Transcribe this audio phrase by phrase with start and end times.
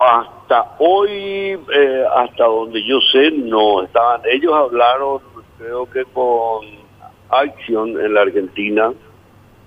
[0.00, 4.22] Hasta hoy, eh, hasta donde yo sé, no estaban.
[4.24, 5.20] Ellos hablaron,
[5.58, 6.64] creo que con
[7.28, 8.92] Action en la Argentina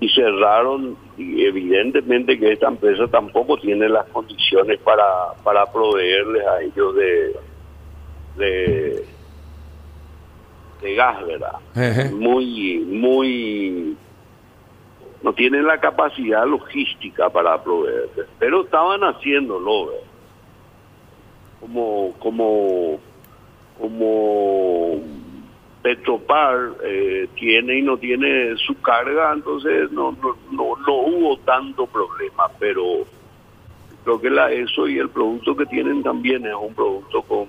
[0.00, 6.60] y cerraron y evidentemente que esta empresa tampoco tiene las condiciones para, para proveerles a
[6.60, 7.36] ellos de,
[8.36, 9.04] de,
[10.82, 12.10] de gas, ¿verdad?
[12.12, 13.96] Muy, muy,
[15.22, 20.05] no tienen la capacidad logística para proveerles, pero estaban haciéndolo, ¿verdad?
[21.66, 23.00] Como, como,
[23.80, 25.00] como
[25.82, 31.86] Petropar eh, tiene y no tiene su carga, entonces no, no, no, no hubo tanto
[31.86, 33.04] problema, pero
[34.04, 37.48] creo que la ESO y el producto que tienen también es un producto con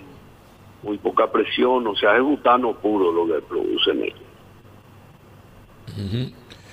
[0.81, 4.21] muy poca presión, o sea, es butano puro lo que producen ellos.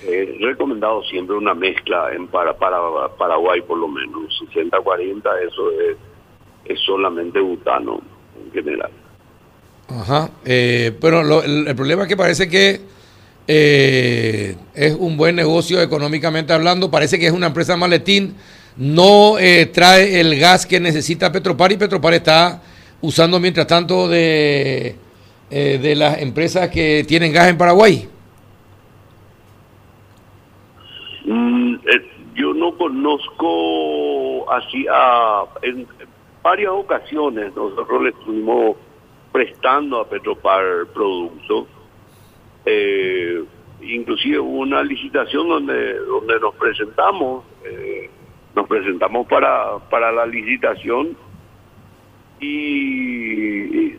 [0.01, 5.97] He recomendado siempre una mezcla en para, para Paraguay por lo menos, 60-40, eso es,
[6.65, 8.01] es solamente butano
[8.43, 8.91] en general.
[9.87, 10.29] Ajá.
[10.43, 12.81] Eh, pero el, problema es que parece que
[13.47, 16.89] eh, es un buen negocio económicamente hablando.
[16.89, 18.35] Parece que es una empresa maletín.
[18.77, 22.61] No eh, trae el gas que necesita Petropar y Petropar está
[23.01, 24.95] usando mientras tanto de,
[25.49, 28.09] de las empresas que tienen gas en Paraguay.
[31.25, 31.75] Mm,
[32.35, 35.87] yo no conozco así a, en
[36.45, 38.77] varias ocasiones nosotros le estuvimos
[39.31, 41.65] prestando a Petropar productos.
[42.67, 43.43] Eh,
[43.81, 48.11] inclusive hubo una licitación donde donde nos presentamos, eh,
[48.55, 51.17] nos presentamos para, para la licitación
[52.39, 53.95] y,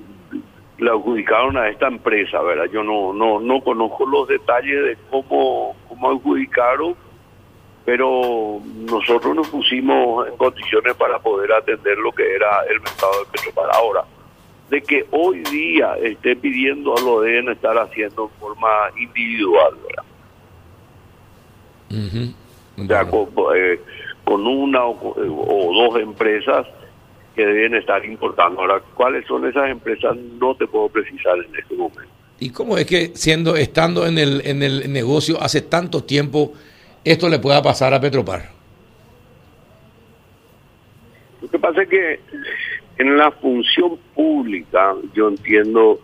[0.78, 2.66] la adjudicaron a esta empresa, ¿verdad?
[2.66, 6.94] Yo no no no conozco los detalles de cómo cómo adjudicaron,
[7.86, 13.30] pero nosotros nos pusimos en condiciones para poder atender lo que era el mercado de
[13.30, 14.04] Petropar ahora
[14.70, 20.04] de que hoy día esté pidiendo lo deben estar haciendo en forma individual, ¿verdad?
[23.54, 23.80] Eh,
[24.24, 26.66] con, una o, dos empresas
[27.36, 28.60] que deben estar importando.
[28.60, 30.16] Ahora, ¿cuáles son esas empresas?
[30.16, 32.02] No te puedo precisar en este momento.
[32.40, 36.52] ¿Y cómo es que siendo estando en el, en el negocio hace tanto tiempo,
[37.06, 38.50] esto le pueda pasar a Petropar?
[41.40, 42.20] Lo que pasa es que
[42.98, 46.00] en la función pública, yo entiendo,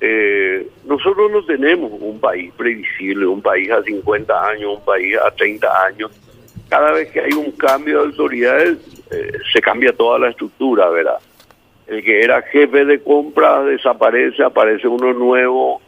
[0.00, 5.30] eh, nosotros no tenemos un país previsible, un país a 50 años, un país a
[5.32, 6.10] 30 años.
[6.68, 8.78] Cada vez que hay un cambio de autoridades,
[9.10, 11.18] eh, se cambia toda la estructura, ¿verdad?
[11.88, 15.80] El que era jefe de compras desaparece, aparece uno nuevo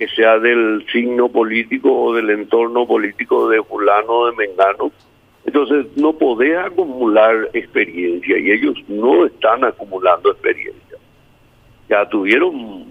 [0.00, 4.90] que sea del signo político o del entorno político de fulano o de mengano
[5.44, 10.96] entonces no podés acumular experiencia y ellos no están acumulando experiencia.
[11.88, 12.84] Ya tuvieron,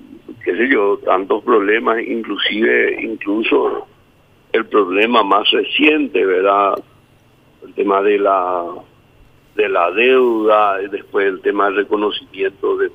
[0.43, 3.87] qué sé yo, tantos problemas, inclusive, incluso
[4.51, 6.73] el problema más reciente, ¿verdad?
[7.63, 8.65] El tema de la
[9.55, 12.89] de la deuda, y después el tema del reconocimiento de,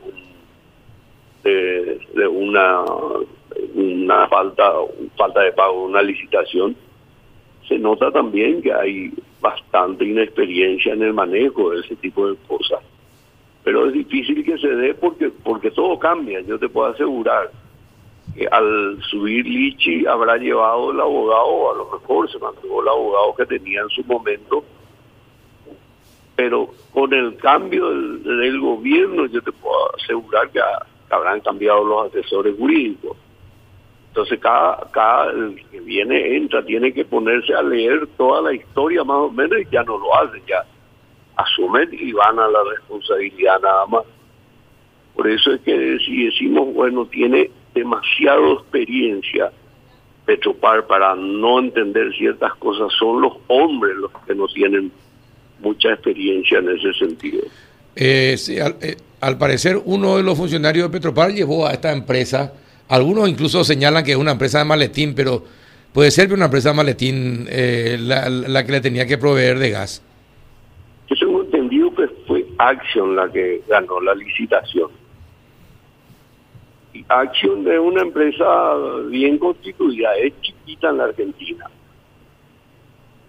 [1.42, 2.82] de, de una
[4.04, 4.72] una falta
[5.16, 6.76] falta de pago, una licitación
[7.68, 12.80] se nota también que hay bastante inexperiencia en el manejo de ese tipo de cosas.
[13.62, 16.40] Pero es difícil que se dé porque porque todo cambia.
[16.42, 17.50] Yo te puedo asegurar
[18.34, 23.34] que al subir Lichi habrá llevado el abogado, a lo mejor se mantuvo el abogado
[23.36, 24.64] que tenía en su momento,
[26.36, 30.60] pero con el cambio del, gobierno yo te puedo asegurar que
[31.10, 33.16] habrán cambiado los asesores jurídicos
[34.14, 35.32] entonces cada, cada
[35.72, 39.74] que viene, entra, tiene que ponerse a leer toda la historia más o menos y
[39.74, 40.64] ya no lo hacen, ya
[41.34, 44.04] asumen y van a la responsabilidad nada más.
[45.16, 49.50] Por eso es que si decimos, bueno, tiene demasiada experiencia
[50.24, 54.92] Petropar para no entender ciertas cosas, son los hombres los que no tienen
[55.58, 57.42] mucha experiencia en ese sentido.
[57.96, 61.92] Eh, sí, al, eh, al parecer uno de los funcionarios de Petropar llevó a esta
[61.92, 62.52] empresa
[62.88, 65.42] algunos incluso señalan que es una empresa de maletín, pero
[65.92, 69.70] puede ser que una empresa de maletín eh, la, que le tenía que proveer de
[69.70, 70.02] gas.
[71.08, 74.90] Yo tengo entendido que fue Action la que ganó la licitación.
[77.08, 78.44] Action es una empresa
[79.10, 81.66] bien constituida, es chiquita en la Argentina,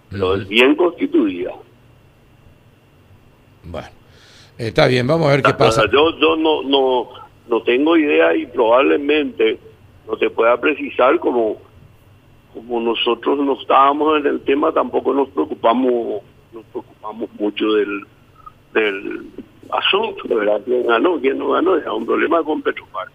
[0.08, 1.52] pero es bien constituida.
[3.64, 3.88] Bueno,
[4.56, 5.82] está bien, vamos a ver qué pasa.
[5.92, 9.58] Yo, yo no, no, no tengo idea y probablemente
[10.06, 11.58] no se pueda precisar como
[12.54, 16.22] como nosotros no estábamos en el tema tampoco nos preocupamos
[16.52, 18.02] nos preocupamos mucho del
[18.72, 19.26] del,
[19.70, 20.60] asunto, ¿verdad?
[20.64, 21.20] ¿Quién ganó?
[21.20, 21.76] ¿Quién no ganó?
[21.76, 23.08] Es un problema con Petropar.